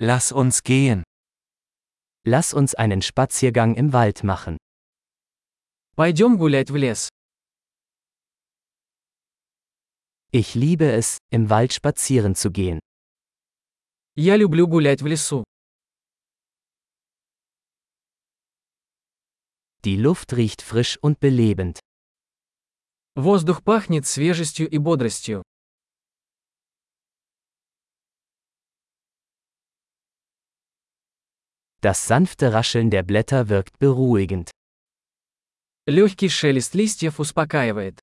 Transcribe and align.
Lass 0.00 0.30
uns 0.30 0.62
gehen. 0.62 1.02
Lass 2.24 2.54
uns 2.54 2.76
einen 2.76 3.02
Spaziergang 3.02 3.74
im 3.74 3.92
Wald 3.92 4.22
machen. 4.22 4.56
Пойдем 5.96 6.38
гулять 6.38 6.70
в 6.70 6.76
лес. 6.76 7.08
Ich 10.30 10.54
liebe 10.54 10.84
es, 10.92 11.18
im 11.32 11.50
Wald 11.50 11.72
spazieren 11.72 12.36
zu 12.36 12.52
gehen. 12.52 12.78
Я 14.14 14.36
люблю 14.36 14.68
гулять 14.68 15.02
в 15.02 15.06
лесу. 15.06 15.42
Die 19.84 19.96
Luft 19.96 20.32
riecht 20.34 20.62
frisch 20.62 20.96
und 21.02 21.18
belebend. 21.18 21.80
Воздух 23.16 23.64
пахнет 23.64 24.06
свежестью 24.06 24.70
и 24.70 24.78
бодростью. 24.78 25.42
Das 31.81 32.07
sanfte 32.07 32.53
Rascheln 32.53 32.89
der 32.89 33.03
Blätter 33.03 33.49
wirkt 33.49 33.77
beruhigend. 33.79 34.51
Легкий 35.85 36.29
шелест 36.29 36.73
листьев 36.75 37.19
успокаивает. 37.19 37.99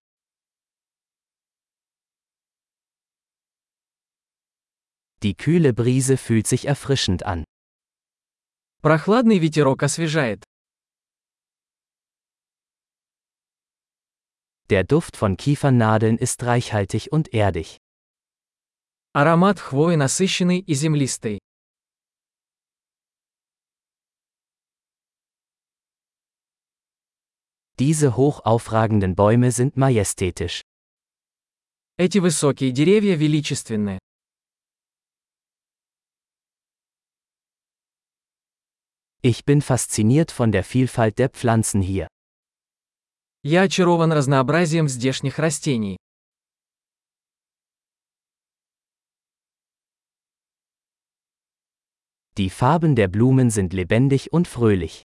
Die 5.23 5.35
kühle 5.35 5.73
Brise 5.73 6.17
fühlt 6.17 6.47
sich 6.47 6.67
erfrischend 6.67 7.23
an. 7.25 7.45
Прохладный 8.83 9.39
ветерок 9.39 9.83
освежает. 9.83 10.45
Der 14.71 14.85
Duft 14.85 15.17
von 15.17 15.37
Kiefernadeln 15.37 16.17
ist 16.17 16.43
reichhaltig 16.45 17.13
und 17.13 17.35
erdig. 17.35 17.79
Аромат 19.13 19.59
хвои 19.59 19.97
насыщенный 19.97 20.61
и 20.61 20.75
землистый. 20.75 21.41
Diese 27.79 28.17
hoch 28.17 28.45
aufragenden 28.45 29.15
Bäume 29.15 29.53
sind 29.53 29.77
majestätisch. 29.77 30.63
Эти 31.97 32.19
высокие 32.19 32.73
деревья 32.73 33.17
величественны. 33.17 33.99
Ich 39.23 39.45
bin 39.45 39.61
fasziniert 39.61 40.31
von 40.31 40.51
der 40.51 40.65
Vielfalt 40.65 41.19
der 41.19 41.29
Pflanzen 41.29 41.83
hier. 41.83 42.09
Я 43.43 43.63
очарован 43.63 44.13
разнообразием 44.13 44.89
здешних 44.89 45.39
растений. 45.39 45.97
Die 52.37 52.49
Farben 52.49 52.97
der 52.97 53.09
Blumen 53.09 53.51
sind 53.51 53.75
lebendig 53.75 54.33
und 54.33 54.49
fröhlich. 54.49 55.03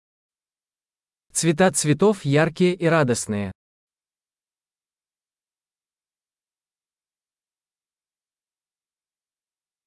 Цвета 1.39 1.71
цветов 1.71 2.25
яркие 2.25 2.73
и 2.75 2.87
радостные. 2.87 3.53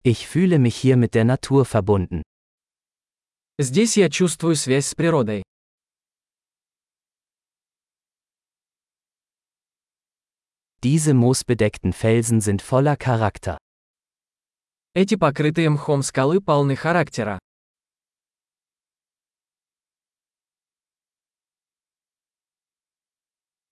Ich 0.04 0.28
fühle 0.28 0.60
mich 0.60 0.76
hier 0.76 0.96
mit 0.96 1.16
der 1.16 1.26
Natur 1.26 1.66
verbunden. 1.66 2.22
Здесь 3.58 3.98
я 3.98 4.12
чувствую 4.12 4.56
связь 4.56 4.86
с 4.90 4.94
природой. 4.94 5.42
Diese 10.84 11.16
moosbedeckten 11.16 11.94
Felsen 11.94 12.42
sind 12.42 12.62
voller 12.62 12.96
Charakter. 12.96 13.58
Эти 14.94 15.16
покрытые 15.16 15.72
мхом 15.72 16.04
скалы 16.04 16.42
полны 16.42 16.76
характера. 16.76 17.40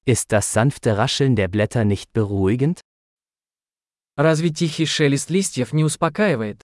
Ist 0.07 0.33
das 0.33 0.53
sanfte 0.53 0.97
Rascheln 0.97 1.37
der 1.37 1.49
Blätter 1.49 1.85
nicht 1.85 2.13
beruhigend? 2.13 2.81
Разве 4.17 4.51
тихий 4.51 4.87
шелест 4.87 5.31
листьев 5.31 5.73
не 5.73 5.85
успокаивает? 5.85 6.61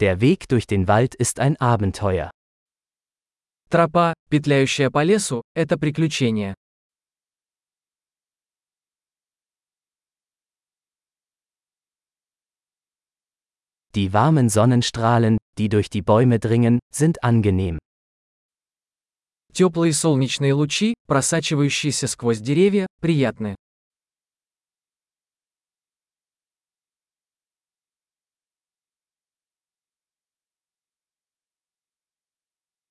Der 0.00 0.20
Weg 0.20 0.48
durch 0.48 0.66
den 0.66 0.88
Wald 0.88 1.14
ist 1.14 1.40
ein 1.40 1.56
Abenteuer. 1.58 2.30
Тропа, 3.70 4.14
петляющая 4.30 4.90
по 4.90 5.02
лесу, 5.04 5.42
это 5.54 5.78
приключение. 5.78 6.54
Die 13.94 14.12
warmen 14.12 14.48
Sonnenstrahlen, 14.48 15.38
die 15.58 15.68
durch 15.68 15.90
die 15.90 16.02
Bäume 16.02 16.38
dringen, 16.38 16.80
sind 16.92 17.22
angenehm. 17.22 17.78
Теплые 19.52 19.92
солнечные 19.92 20.54
лучи, 20.54 20.94
просачивающиеся 21.06 22.06
сквозь 22.06 22.40
деревья, 22.40 22.86
приятны. 23.00 23.56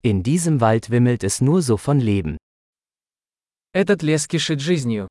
In 0.01 0.23
diesem 0.23 0.61
Wald 0.61 0.89
wimmelt 0.91 1.23
es 1.25 1.41
nur 1.41 1.61
so 1.61 1.75
von 1.75 1.99
Leben. 1.99 2.37
Этот 3.73 4.01
лес 4.01 4.27
кишит 4.27 4.61
жизнью. 4.61 5.07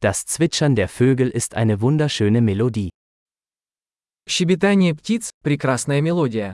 Das 0.00 0.26
Zwitschern 0.26 0.76
der 0.76 0.88
Vögel 0.88 1.28
ist 1.28 1.54
eine 1.54 1.80
wunderschöne 1.80 2.40
Melodie. 2.40 2.90
Щебетание 4.27 4.95
птиц– 4.95 5.31
прекрасная 5.43 6.01
мелодия. 6.01 6.53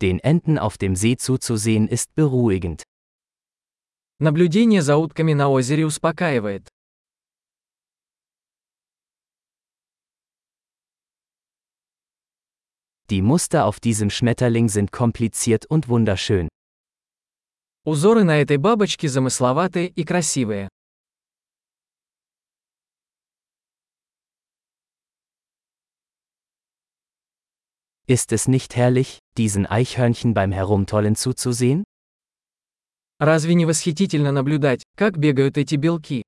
Den 0.00 0.18
Enten 0.20 0.58
auf 0.58 0.76
dem 0.78 0.96
See 0.96 1.16
zuzusehen 1.16 1.86
ist 1.86 2.14
beruhigend. 2.14 2.82
Наблюдение 4.18 4.82
за 4.82 4.96
утками 4.96 5.34
на 5.34 5.48
озере 5.48 5.86
успокаивает. 5.86 6.68
Die 13.10 13.22
Muster 13.22 13.66
auf 13.66 13.80
diesem 13.80 14.08
Schmetterling 14.10 14.68
sind 14.68 14.90
kompliziert 14.90 15.66
und 15.66 15.88
wunderschön. 15.88 16.48
Узоры 17.84 18.24
на 18.24 18.40
этой 18.40 18.56
бабочке 18.56 19.08
замысловатые 19.08 19.88
и 19.88 20.04
красивые. 20.04 20.68
Ist 28.09 28.31
es 28.31 28.47
nicht 28.47 28.75
herrlich, 28.75 29.19
diesen 29.35 29.65
Eichhörnchen 29.65 30.33
beim 30.33 30.51
Herumtollen 30.51 31.15
zuzusehen? 31.15 31.83
Разве 33.19 33.55
не 33.55 33.65
восхитительно 33.65 34.31
наблюдать, 34.31 34.83
как 34.95 35.17
бегают 35.17 35.57
эти 35.57 35.75
белки? 35.75 36.21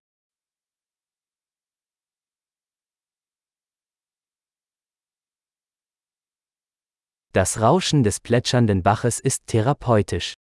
Das 7.33 7.59
Rauschen 7.59 8.03
des 8.03 8.19
plätschernden 8.19 8.81
Baches 8.81 9.19
ist 9.19 9.45
therapeutisch. 9.45 10.33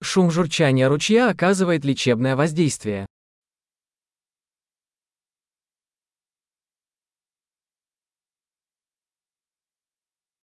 Шум 0.00 0.30
журчания 0.30 0.88
ручья 0.88 1.28
оказывает 1.28 1.84
лечебное 1.84 2.36
воздействие. 2.36 3.06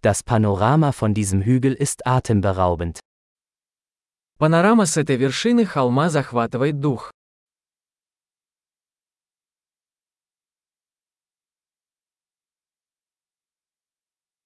Das 0.01 0.21
Panorama 0.21 0.91
von 0.91 1.13
diesem 1.13 1.41
Hügel 1.41 1.73
ist 1.73 2.05
atemberaubend. 2.05 2.99
Панорама 4.37 4.85
с 4.85 4.97
этой 4.97 5.15
вершины 5.15 5.65
холма 5.65 6.09
захватывает 6.09 6.79
дух. 6.79 7.11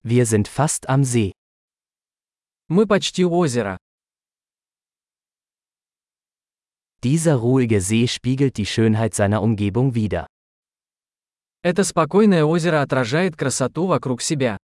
Wir 0.03 0.25
sind 0.25 0.47
fast 0.47 0.87
am 0.87 1.03
See. 1.03 1.33
Мы 2.69 2.87
почти 2.87 3.25
у 3.25 3.33
озера. 3.33 3.77
Dieser 7.03 7.35
ruhige 7.35 7.81
See 7.81 8.07
spiegelt 8.07 8.57
die 8.57 8.65
Schönheit 8.65 9.13
seiner 9.13 9.41
Umgebung 9.41 9.93
wider. 9.95 10.25
Это 11.63 11.83
спокойное 11.83 12.45
озеро 12.45 12.81
отражает 12.81 13.35
красоту 13.35 13.87
вокруг 13.87 14.21
себя. 14.21 14.57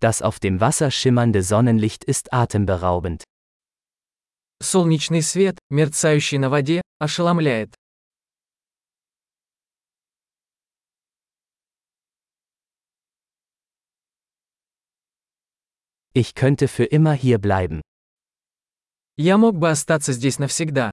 Das 0.00 0.22
auf 0.22 0.38
dem 0.38 0.60
Wasser 0.60 0.90
schimmernde 0.90 1.42
Sonnenlicht 1.42 2.04
ist 2.04 2.32
atemberaubend. 2.32 3.24
Солнечный 4.62 5.22
свет, 5.22 5.58
мерцающий 5.70 6.38
на 6.38 6.50
воде, 6.50 6.82
ошеломляет. 7.00 7.74
Ich 16.14 16.34
könnte 16.34 16.68
für 16.68 16.84
immer 16.84 17.12
hier 17.12 17.38
bleiben. 17.38 17.80
Я 19.16 19.36
мог 19.36 19.56
бы 19.58 19.68
остаться 19.70 20.12
здесь 20.12 20.38
навсегда. 20.38 20.90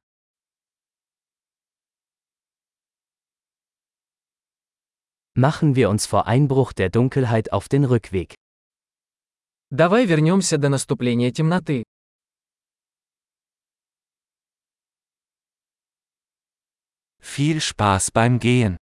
Machen 5.36 5.76
wir 5.76 5.90
uns 5.90 6.06
vor 6.06 6.28
Einbruch 6.28 6.74
der 6.74 6.90
Dunkelheit 6.90 7.52
auf 7.52 7.68
den 7.68 7.84
Rückweg. 7.84 8.36
Давай 9.76 10.06
вернемся 10.06 10.58
до 10.58 10.70
наступления 10.70 11.32
темноты. 11.32 11.84
Viel 17.20 17.60
Spaß 17.60 18.12
beim 18.14 18.40
Gehen. 18.40 18.78